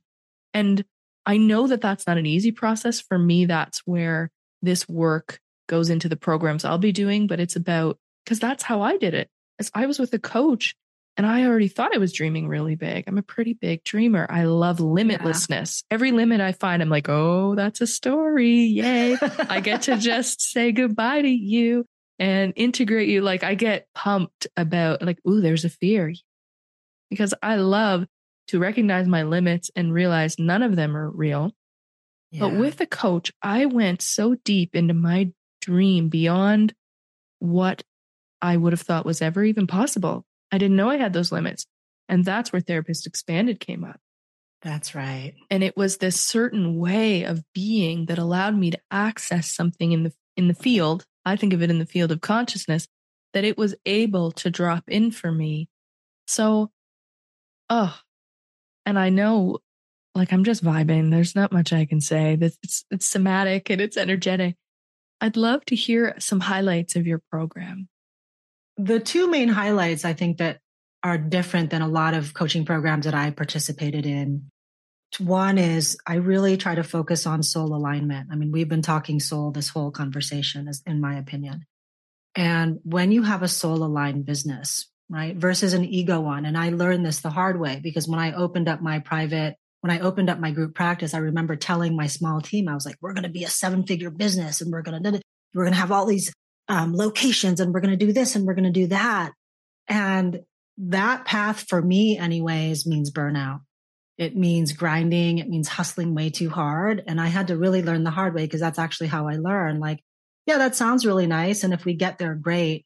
[0.54, 0.84] And
[1.30, 3.00] I know that that's not an easy process.
[3.00, 4.32] For me, that's where
[4.64, 8.82] this work goes into the programs I'll be doing, but it's about because that's how
[8.82, 9.30] I did it.
[9.60, 10.74] As I was with a coach
[11.18, 13.04] and I already thought I was dreaming really big.
[13.06, 14.26] I'm a pretty big dreamer.
[14.28, 15.84] I love limitlessness.
[15.84, 15.94] Yeah.
[15.94, 18.62] Every limit I find, I'm like, oh, that's a story.
[18.62, 19.16] Yay.
[19.22, 21.86] I get to just say goodbye to you
[22.18, 23.22] and integrate you.
[23.22, 26.12] Like I get pumped about like, ooh, there's a fear
[27.12, 28.08] because I love
[28.50, 31.52] to recognize my limits and realize none of them are real.
[32.32, 32.42] Yeah.
[32.42, 35.32] But with a coach, I went so deep into my
[35.62, 36.74] dream beyond
[37.38, 37.84] what
[38.42, 40.26] I would have thought was ever even possible.
[40.52, 41.66] I didn't know I had those limits.
[42.08, 44.00] And that's where Therapist Expanded came up.
[44.64, 45.36] That's right.
[45.52, 50.04] And it was this certain way of being that allowed me to access something in
[50.04, 51.06] the in the field.
[51.24, 52.88] I think of it in the field of consciousness
[53.34, 55.70] that it was able to drop in for me.
[56.28, 56.72] So,
[57.70, 58.00] oh,
[58.90, 59.60] and I know
[60.16, 61.12] like I'm just vibing.
[61.12, 62.38] There's not much I can say.
[62.42, 64.56] It's it's somatic and it's energetic.
[65.22, 67.88] I'd love to hear some highlights of your program.
[68.78, 70.60] The two main highlights I think that
[71.04, 74.50] are different than a lot of coaching programs that I participated in.
[75.20, 78.30] One is I really try to focus on soul alignment.
[78.32, 81.66] I mean, we've been talking soul this whole conversation, in my opinion.
[82.36, 85.36] And when you have a soul aligned business, right?
[85.36, 86.46] Versus an ego one.
[86.46, 89.92] And I learned this the hard way because when I opened up my private, when
[89.92, 92.98] I opened up my group practice, I remember telling my small team, I was like,
[93.02, 95.22] we're going to be a seven figure business and we're going to,
[95.54, 96.32] we're going to have all these
[96.68, 99.32] um, locations and we're going to do this and we're going to do that.
[99.88, 100.42] And
[100.78, 103.62] that path for me anyways means burnout.
[104.18, 105.38] It means grinding.
[105.38, 107.04] It means hustling way too hard.
[107.08, 109.80] And I had to really learn the hard way because that's actually how I learned.
[109.80, 110.02] Like,
[110.46, 111.64] yeah, that sounds really nice.
[111.64, 112.86] And if we get there, great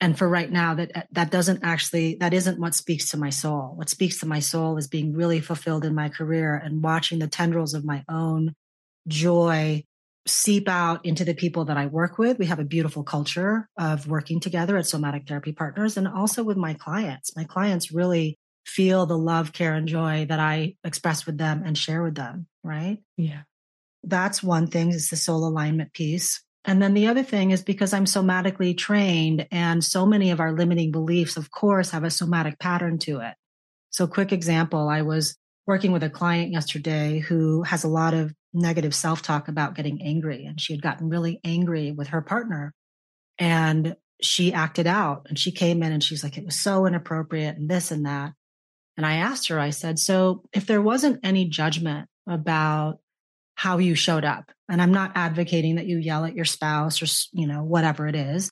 [0.00, 3.30] and for right now that uh, that doesn't actually that isn't what speaks to my
[3.30, 7.18] soul what speaks to my soul is being really fulfilled in my career and watching
[7.18, 8.54] the tendrils of my own
[9.08, 9.82] joy
[10.26, 12.38] seep out into the people that I work with.
[12.38, 16.56] We have a beautiful culture of working together at Somatic Therapy Partners and also with
[16.56, 17.34] my clients.
[17.36, 21.78] My clients really feel the love, care, and joy that I express with them and
[21.78, 22.98] share with them, right?
[23.16, 23.42] Yeah.
[24.02, 26.42] That's one thing is the soul alignment piece.
[26.66, 30.52] And then the other thing is because I'm somatically trained and so many of our
[30.52, 33.34] limiting beliefs, of course, have a somatic pattern to it.
[33.90, 38.34] So quick example, I was working with a client yesterday who has a lot of
[38.52, 42.74] negative self-talk about getting angry and she had gotten really angry with her partner
[43.38, 47.56] and she acted out and she came in and she's like, it was so inappropriate
[47.56, 48.32] and this and that.
[48.96, 52.98] And I asked her, I said, so if there wasn't any judgment about
[53.56, 54.52] how you showed up.
[54.68, 58.14] And I'm not advocating that you yell at your spouse or, you know, whatever it
[58.14, 58.50] is.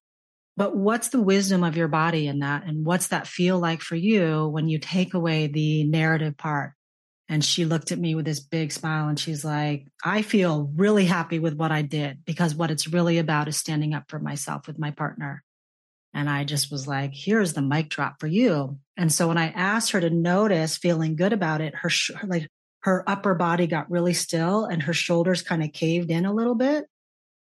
[0.57, 2.65] But what's the wisdom of your body in that?
[2.65, 6.73] And what's that feel like for you when you take away the narrative part?
[7.29, 11.05] And she looked at me with this big smile and she's like, I feel really
[11.05, 14.67] happy with what I did because what it's really about is standing up for myself
[14.67, 15.43] with my partner.
[16.15, 18.79] And I just was like, here's the mic drop for you.
[18.97, 21.91] And so when I asked her to notice feeling good about it, her,
[22.25, 22.49] like
[22.85, 26.55] her upper body got really still and her shoulders kind of caved in a little
[26.55, 26.85] bit.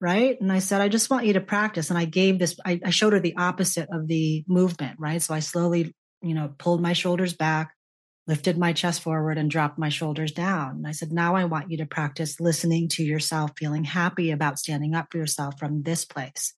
[0.01, 0.41] Right.
[0.41, 1.91] And I said, I just want you to practice.
[1.91, 4.97] And I gave this, I, I showed her the opposite of the movement.
[4.99, 5.21] Right.
[5.21, 7.75] So I slowly, you know, pulled my shoulders back,
[8.27, 10.77] lifted my chest forward and dropped my shoulders down.
[10.77, 14.59] And I said, now I want you to practice listening to yourself, feeling happy about
[14.59, 16.55] standing up for yourself from this place.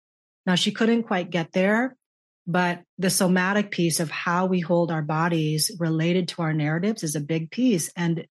[0.46, 1.96] Now she couldn't quite get there,
[2.46, 7.16] but the somatic piece of how we hold our bodies related to our narratives is
[7.16, 7.90] a big piece.
[7.96, 8.26] And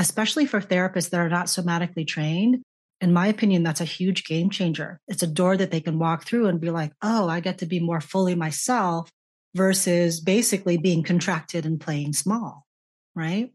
[0.00, 2.62] especially for therapists that are not somatically trained,
[3.02, 4.98] in my opinion, that's a huge game changer.
[5.06, 7.66] It's a door that they can walk through and be like, oh, I get to
[7.66, 9.10] be more fully myself
[9.54, 12.66] versus basically being contracted and playing small.
[13.14, 13.52] Right.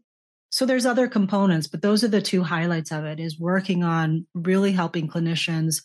[0.50, 4.26] So there's other components, but those are the two highlights of it is working on
[4.32, 5.82] really helping clinicians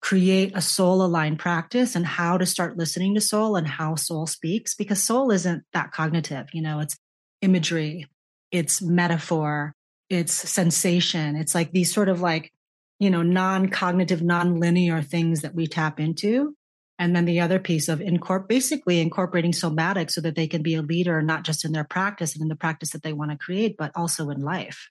[0.00, 4.26] create a soul aligned practice and how to start listening to soul and how soul
[4.28, 6.46] speaks because soul isn't that cognitive.
[6.52, 6.96] You know, it's
[7.42, 8.06] imagery,
[8.52, 9.74] it's metaphor,
[10.08, 11.36] it's sensation.
[11.36, 12.52] It's like these sort of like,
[12.98, 16.54] you know, non-cognitive, non-linear things that we tap into.
[16.98, 20.74] And then the other piece of incorp basically incorporating somatic so that they can be
[20.74, 23.36] a leader, not just in their practice and in the practice that they want to
[23.36, 24.88] create, but also in life.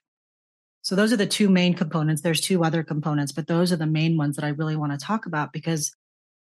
[0.82, 2.22] So those are the two main components.
[2.22, 5.04] There's two other components, but those are the main ones that I really want to
[5.04, 5.92] talk about because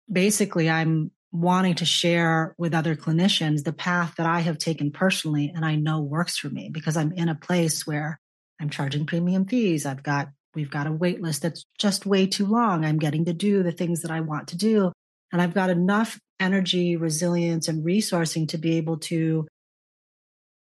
[0.09, 5.51] basically I'm wanting to share with other clinicians the path that I have taken personally
[5.53, 8.19] and I know works for me because I'm in a place where
[8.59, 9.85] I'm charging premium fees.
[9.85, 12.83] I've got, we've got a wait list that's just way too long.
[12.83, 14.91] I'm getting to do the things that I want to do.
[15.31, 19.47] And I've got enough energy, resilience, and resourcing to be able to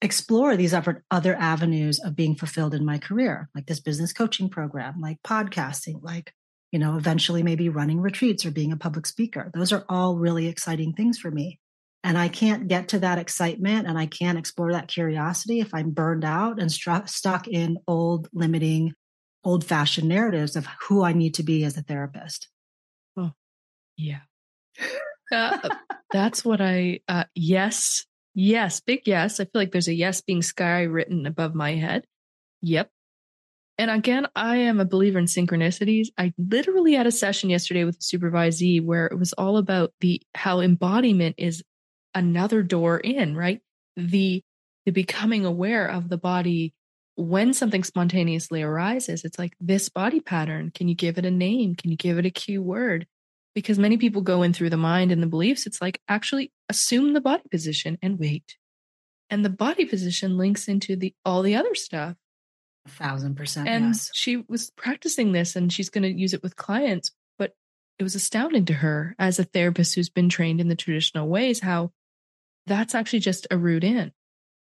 [0.00, 5.00] explore these other, avenues of being fulfilled in my career, like this business coaching program,
[5.00, 6.32] like podcasting, like,
[6.70, 9.50] you know, eventually maybe running retreats or being a public speaker.
[9.54, 11.58] Those are all really exciting things for me.
[12.04, 15.90] And I can't get to that excitement and I can't explore that curiosity if I'm
[15.90, 18.94] burned out and stru- stuck in old, limiting,
[19.44, 22.48] old fashioned narratives of who I need to be as a therapist.
[23.16, 23.32] Oh,
[23.96, 24.20] yeah.
[25.32, 25.68] Uh,
[26.12, 28.06] that's what I, uh, yes,
[28.40, 29.40] Yes, big yes.
[29.40, 32.04] I feel like there's a yes being sky written above my head.
[32.62, 32.88] Yep.
[33.78, 36.06] And again, I am a believer in synchronicities.
[36.16, 40.22] I literally had a session yesterday with a supervisee where it was all about the
[40.36, 41.64] how embodiment is
[42.18, 43.60] another door in, right?
[43.96, 44.42] The
[44.86, 46.72] the becoming aware of the body
[47.16, 49.24] when something spontaneously arises.
[49.24, 50.70] It's like this body pattern.
[50.74, 51.74] Can you give it a name?
[51.74, 53.06] Can you give it a cue word?
[53.58, 55.66] because many people go in through the mind and the beliefs.
[55.66, 58.56] It's like actually assume the body position and wait.
[59.30, 62.14] And the body position links into the all the other stuff.
[62.86, 63.68] A thousand percent.
[63.68, 64.12] And yes.
[64.14, 67.10] she was practicing this and she's going to use it with clients.
[67.36, 67.52] But
[67.98, 71.58] it was astounding to her as a therapist who's been trained in the traditional ways
[71.58, 71.90] how
[72.68, 74.12] that's actually just a route in.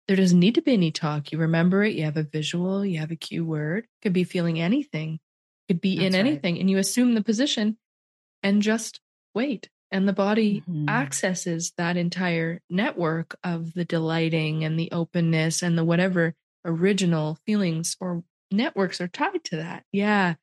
[0.09, 1.33] There doesn't need to be any talk.
[1.33, 4.61] You remember it, you have a visual, you have a cue word, could be feeling
[4.61, 5.19] anything,
[5.69, 6.61] could be that's in anything, right.
[6.61, 7.77] and you assume the position
[8.43, 9.01] and just
[9.35, 9.69] wait.
[9.91, 10.89] And the body mm-hmm.
[10.89, 17.97] accesses that entire network of the delighting and the openness and the whatever original feelings
[18.01, 19.85] or networks are tied to that.
[19.93, 20.35] Yeah.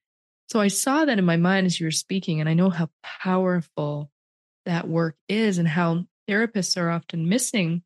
[0.49, 2.89] So I saw that in my mind as you were speaking, and I know how
[3.01, 4.11] powerful
[4.65, 7.83] that work is and how therapists are often missing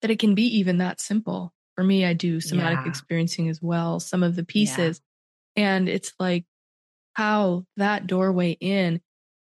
[0.00, 1.52] that it can be even that simple.
[1.74, 2.88] For me, I do somatic yeah.
[2.88, 5.00] experiencing as well, some of the pieces.
[5.56, 5.76] Yeah.
[5.76, 6.44] And it's like
[7.14, 9.00] how that doorway in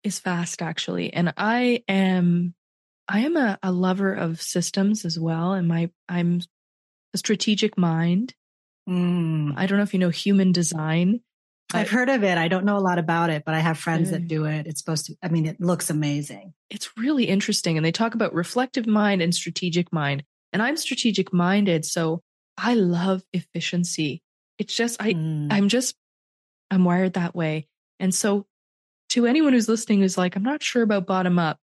[0.04, 1.12] is fast actually.
[1.14, 2.54] And I am
[3.08, 5.54] I am a, a lover of systems as well.
[5.54, 6.42] And my I'm
[7.14, 8.34] a strategic mind.
[8.88, 9.54] Mm.
[9.58, 11.22] I don't know if you know human design.
[11.74, 12.38] I've heard of it.
[12.38, 14.68] I don't know a lot about it, but I have friends that do it.
[14.68, 16.54] It's supposed to, I mean, it looks amazing.
[16.70, 17.78] It's really interesting.
[17.78, 20.24] And they talk about reflective mind and strategic mind.
[20.54, 21.84] And I'm strategic minded.
[21.86, 22.22] So
[22.58, 24.22] I love efficiency.
[24.60, 25.48] It's just, I, mm.
[25.52, 25.96] I'm just,
[26.70, 27.68] I'm wired that way.
[28.00, 28.46] And so
[29.10, 31.58] to anyone who's listening who's like, I'm not sure about bottom up.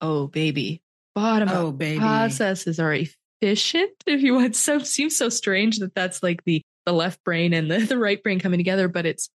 [0.00, 0.82] Oh, baby.
[1.14, 2.00] Bottom oh, up baby.
[2.00, 3.92] processes are efficient.
[4.06, 7.70] If you want, so seems so strange that that's like the, the left brain and
[7.70, 9.28] the, the right brain coming together, but it's,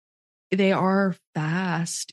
[0.50, 2.12] they are fast,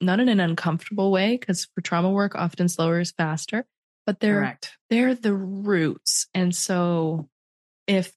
[0.00, 3.64] not in an uncomfortable way, because for trauma work, often slower is faster,
[4.06, 4.76] but they're, Correct.
[4.90, 6.26] they're the roots.
[6.34, 7.28] And so
[7.86, 8.12] if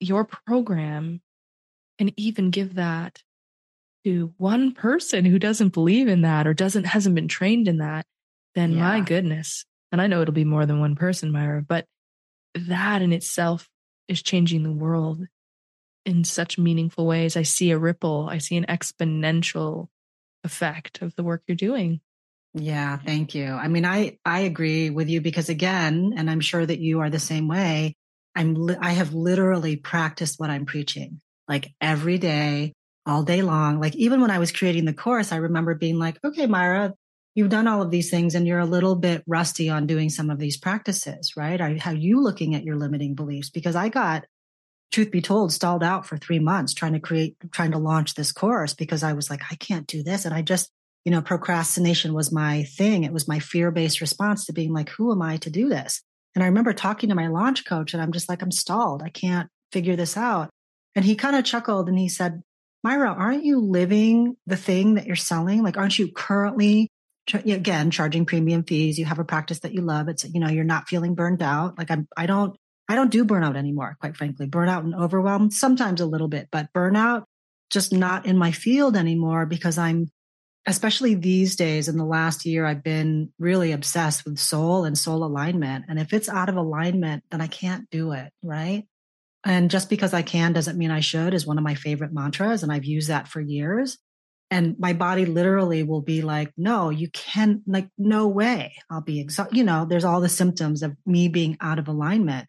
[0.00, 1.20] your program
[1.98, 3.22] can even give that
[4.04, 8.06] to one person who doesn't believe in that or doesn't hasn't been trained in that,
[8.54, 8.80] then yeah.
[8.80, 9.64] my goodness.
[9.92, 11.86] And I know it'll be more than one person, Maira, but
[12.54, 13.68] that in itself
[14.08, 15.26] is changing the world
[16.10, 17.36] in such meaningful ways.
[17.36, 19.88] I see a ripple, I see an exponential
[20.44, 22.00] effect of the work you're doing.
[22.52, 23.46] Yeah, thank you.
[23.46, 27.10] I mean, I I agree with you because again, and I'm sure that you are
[27.10, 27.94] the same way.
[28.34, 32.72] I'm li- I have literally practiced what I'm preaching like every day
[33.06, 33.80] all day long.
[33.80, 36.92] Like even when I was creating the course, I remember being like, okay, Maira,
[37.34, 40.30] you've done all of these things and you're a little bit rusty on doing some
[40.30, 41.60] of these practices, right?
[41.60, 43.50] Are, how you looking at your limiting beliefs?
[43.50, 44.24] Because I got,
[44.90, 48.32] truth be told, stalled out for three months trying to create, trying to launch this
[48.32, 50.24] course because I was like, I can't do this.
[50.24, 50.70] And I just,
[51.04, 53.04] you know, procrastination was my thing.
[53.04, 56.02] It was my fear based response to being like, who am I to do this?
[56.34, 59.02] And I remember talking to my launch coach and I'm just like, I'm stalled.
[59.02, 60.50] I can't figure this out.
[60.94, 62.42] And he kind of chuckled and he said,
[62.86, 65.62] Maira, aren't you living the thing that you're selling?
[65.62, 66.88] Like, aren't you currently,
[67.32, 68.98] again, charging premium fees?
[68.98, 70.08] You have a practice that you love.
[70.08, 71.78] It's, you know, you're not feeling burned out.
[71.78, 72.56] Like I'm, I don't,
[72.90, 74.48] I don't do burnout anymore, quite frankly.
[74.48, 77.22] Burnout and overwhelm, sometimes a little bit, but burnout
[77.70, 80.10] just not in my field anymore because I'm,
[80.66, 85.22] especially these days in the last year, I've been really obsessed with soul and soul
[85.22, 85.84] alignment.
[85.88, 88.32] And if it's out of alignment, then I can't do it.
[88.42, 88.88] Right.
[89.44, 92.64] And just because I can doesn't mean I should is one of my favorite mantras.
[92.64, 93.98] And I've used that for years.
[94.50, 98.74] And my body literally will be like, no, you can't, like, no way.
[98.90, 99.56] I'll be exhausted.
[99.56, 102.48] You know, there's all the symptoms of me being out of alignment.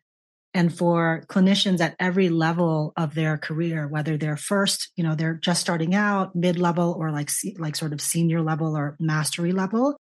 [0.54, 5.36] And for clinicians at every level of their career, whether they're first, you know, they're
[5.36, 9.98] just starting out, mid level, or like, like sort of senior level or mastery level,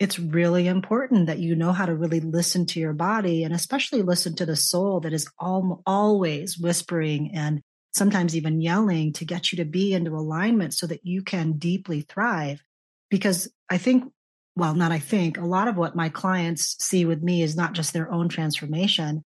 [0.00, 4.02] it's really important that you know how to really listen to your body and especially
[4.02, 7.60] listen to the soul that is all, always whispering and
[7.92, 12.00] sometimes even yelling to get you to be into alignment so that you can deeply
[12.00, 12.60] thrive.
[13.08, 14.12] Because I think,
[14.56, 17.72] well, not I think, a lot of what my clients see with me is not
[17.72, 19.22] just their own transformation,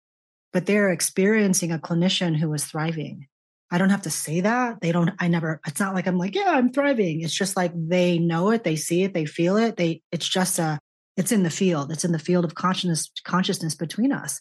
[0.52, 3.26] but they're experiencing a clinician who is thriving.
[3.70, 4.80] I don't have to say that.
[4.80, 7.20] They don't, I never, it's not like I'm like, yeah, I'm thriving.
[7.20, 9.76] It's just like they know it, they see it, they feel it.
[9.76, 10.78] They, it's just a,
[11.16, 11.92] it's in the field.
[11.92, 14.40] It's in the field of consciousness, consciousness between us.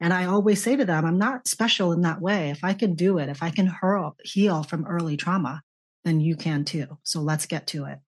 [0.00, 2.50] And I always say to them, I'm not special in that way.
[2.50, 5.62] If I can do it, if I can hurl, heal from early trauma,
[6.04, 6.98] then you can too.
[7.04, 7.98] So let's get to it.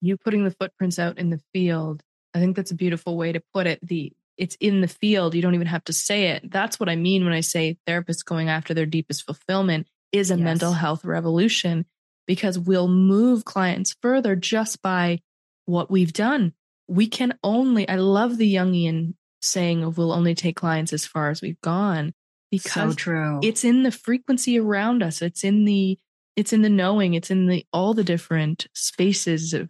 [0.00, 2.02] You putting the footprints out in the field,
[2.34, 3.80] I think that's a beautiful way to put it.
[3.82, 5.34] The it's in the field.
[5.34, 6.50] You don't even have to say it.
[6.50, 10.34] That's what I mean when I say therapists going after their deepest fulfillment is a
[10.34, 10.44] yes.
[10.44, 11.86] mental health revolution
[12.26, 15.20] because we'll move clients further just by
[15.64, 16.52] what we've done.
[16.88, 21.30] We can only, I love the Jungian saying of we'll only take clients as far
[21.30, 22.12] as we've gone
[22.50, 23.40] because so true.
[23.42, 25.22] it's in the frequency around us.
[25.22, 25.98] It's in the,
[26.36, 29.68] it's in the knowing, it's in the, all the different spaces of,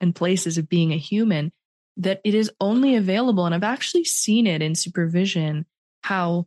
[0.00, 1.52] and places of being a human
[1.98, 3.44] that it is only available.
[3.44, 5.66] And I've actually seen it in supervision
[6.02, 6.46] how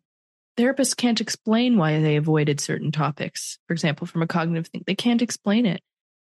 [0.58, 3.60] therapists can't explain why they avoided certain topics.
[3.68, 5.82] For example, from a cognitive thing, they can't explain it.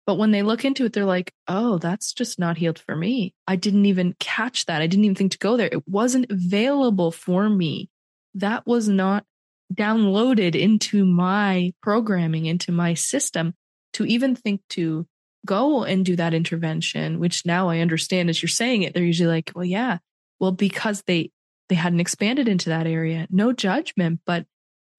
[0.05, 3.33] But when they look into it, they're like, oh, that's just not healed for me.
[3.47, 4.81] I didn't even catch that.
[4.81, 5.69] I didn't even think to go there.
[5.71, 7.89] It wasn't available for me.
[8.35, 9.25] That was not
[9.73, 13.55] downloaded into my programming, into my system
[13.93, 15.07] to even think to
[15.45, 19.29] go and do that intervention, which now I understand as you're saying it, they're usually
[19.29, 19.99] like, well, yeah,
[20.39, 21.31] well, because they,
[21.69, 23.27] they hadn't expanded into that area.
[23.29, 24.45] No judgment, but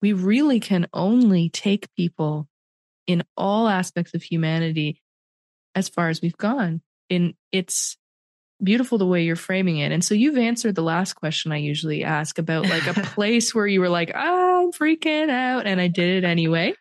[0.01, 2.47] we really can only take people
[3.05, 5.01] in all aspects of humanity
[5.75, 6.81] as far as we've gone.
[7.09, 7.97] And it's
[8.61, 9.91] beautiful the way you're framing it.
[9.91, 13.67] And so you've answered the last question I usually ask about like a place where
[13.67, 15.67] you were like, oh, I'm freaking out.
[15.67, 16.73] And I did it anyway.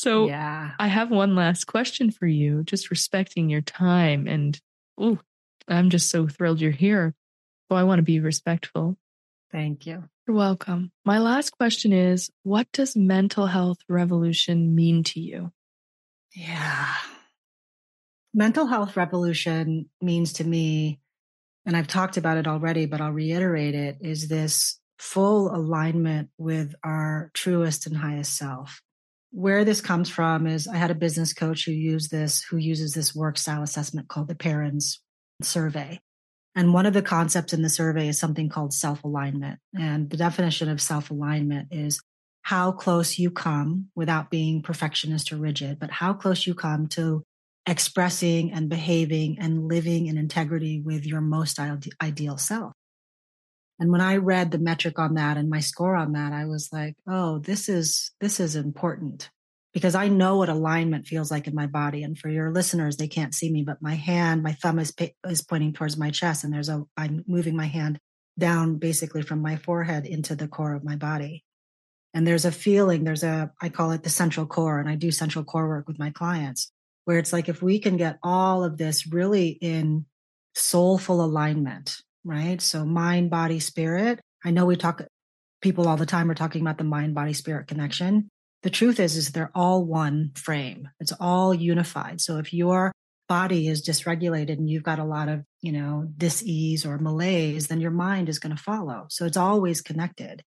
[0.00, 0.70] So yeah.
[0.78, 4.26] I have one last question for you, just respecting your time.
[4.26, 4.58] And
[4.98, 5.20] ooh,
[5.68, 7.14] I'm just so thrilled you're here.
[7.68, 8.96] So I want to be respectful.
[9.52, 10.04] Thank you.
[10.26, 10.90] You're welcome.
[11.04, 15.52] My last question is What does mental health revolution mean to you?
[16.34, 16.94] Yeah.
[18.32, 20.98] Mental health revolution means to me,
[21.66, 26.74] and I've talked about it already, but I'll reiterate it, is this full alignment with
[26.82, 28.80] our truest and highest self
[29.30, 32.92] where this comes from is I had a business coach who used this, who uses
[32.92, 35.00] this work style assessment called the Perrins
[35.42, 36.00] survey.
[36.56, 39.60] And one of the concepts in the survey is something called self alignment.
[39.78, 42.02] And the definition of self alignment is
[42.42, 47.22] how close you come without being perfectionist or rigid, but how close you come to
[47.66, 51.60] expressing and behaving and living in integrity with your most
[52.02, 52.72] ideal self.
[53.80, 56.68] And when I read the metric on that and my score on that, I was
[56.70, 59.30] like, oh, this is, this is important
[59.72, 62.02] because I know what alignment feels like in my body.
[62.02, 64.92] And for your listeners, they can't see me, but my hand, my thumb is,
[65.26, 67.98] is pointing towards my chest and there's a, I'm moving my hand
[68.38, 71.44] down basically from my forehead into the core of my body.
[72.12, 75.10] And there's a feeling, there's a, I call it the central core and I do
[75.10, 76.70] central core work with my clients
[77.06, 80.04] where it's like, if we can get all of this really in
[80.54, 82.60] soulful alignment, right?
[82.60, 84.20] So mind, body, spirit.
[84.44, 85.02] I know we talk,
[85.60, 88.28] people all the time are talking about the mind, body, spirit connection.
[88.62, 90.88] The truth is, is they're all one frame.
[91.00, 92.20] It's all unified.
[92.20, 92.92] So if your
[93.28, 97.80] body is dysregulated and you've got a lot of, you know, dis-ease or malaise, then
[97.80, 99.06] your mind is going to follow.
[99.08, 100.42] So it's always connected.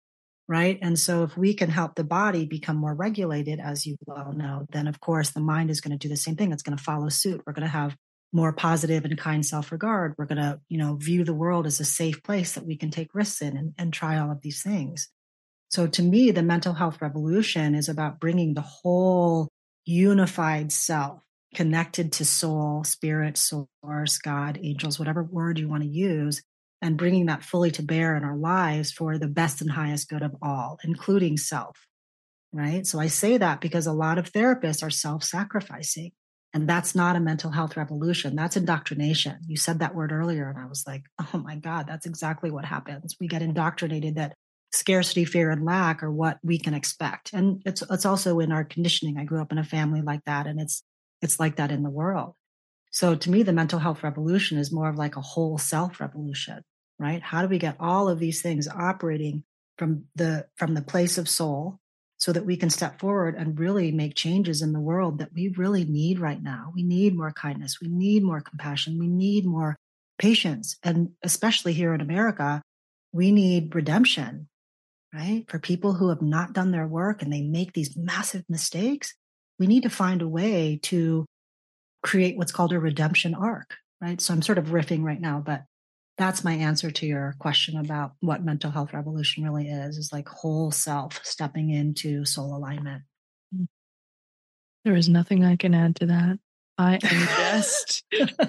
[0.49, 0.81] Right.
[0.83, 4.67] And so if we can help the body become more regulated, as you well know,
[4.73, 6.51] then of course the mind is going to do the same thing.
[6.51, 7.43] It's going to follow suit.
[7.47, 7.95] We're going to have
[8.33, 10.15] more positive and kind self-regard.
[10.17, 12.91] We're going to you know view the world as a safe place that we can
[12.91, 15.09] take risks in and, and try all of these things.
[15.69, 19.49] So to me the mental health revolution is about bringing the whole
[19.85, 21.23] unified self
[21.55, 26.43] connected to soul spirit source god angels whatever word you want to use
[26.81, 30.23] and bringing that fully to bear in our lives for the best and highest good
[30.23, 31.87] of all including self
[32.53, 32.87] right?
[32.87, 36.13] So i say that because a lot of therapists are self-sacrificing
[36.53, 38.35] and that's not a mental health revolution.
[38.35, 39.39] That's indoctrination.
[39.47, 42.65] You said that word earlier, and I was like, oh my God, that's exactly what
[42.65, 43.17] happens.
[43.21, 44.35] We get indoctrinated that
[44.73, 47.33] scarcity, fear, and lack are what we can expect.
[47.33, 49.19] And it's it's also in our conditioning.
[49.19, 50.83] I grew up in a family like that, and it's
[51.23, 52.35] it's like that in the world.
[52.91, 56.63] So to me, the mental health revolution is more of like a whole self revolution,
[56.99, 57.23] right?
[57.23, 59.45] How do we get all of these things operating
[59.79, 61.79] from the from the place of soul
[62.21, 65.49] so that we can step forward and really make changes in the world that we
[65.57, 66.71] really need right now.
[66.75, 67.81] We need more kindness.
[67.81, 68.99] We need more compassion.
[68.99, 69.77] We need more
[70.19, 70.77] patience.
[70.83, 72.61] And especially here in America,
[73.13, 74.49] we need redemption,
[75.15, 75.47] right?
[75.49, 79.15] For people who have not done their work and they make these massive mistakes,
[79.59, 81.25] we need to find a way to
[82.03, 84.21] create what's called a redemption arc, right?
[84.21, 85.65] So I'm sort of riffing right now, but
[86.17, 90.29] that's my answer to your question about what mental health revolution really is is like
[90.29, 93.03] whole self stepping into soul alignment.
[93.55, 93.67] Mm.
[94.85, 96.39] there is nothing i can add to that.
[96.79, 98.05] I am just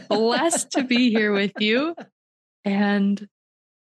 [0.10, 1.96] blessed to be here with you
[2.64, 3.28] and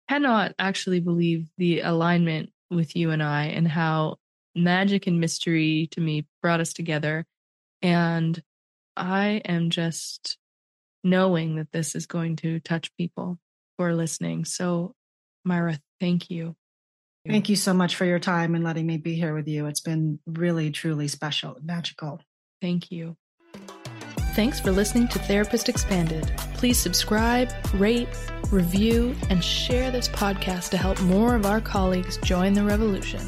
[0.08, 4.18] cannot actually believe the alignment with you and i and how
[4.56, 7.26] magic and mystery to me brought us together.
[7.82, 8.42] And
[8.96, 10.38] i am just
[11.04, 13.40] knowing that this is going to touch people
[13.80, 14.44] for listening.
[14.44, 14.94] So,
[15.48, 16.54] Maira, thank you.
[17.26, 19.68] Thank you so much for your time and letting me be here with you.
[19.68, 22.20] It's been really, truly special, magical.
[22.62, 23.16] Thank you.
[24.34, 26.30] Thanks for listening to Therapist Expanded.
[26.56, 28.10] Please subscribe, rate,
[28.52, 33.22] review, and share this podcast to help more of our colleagues join the revolution.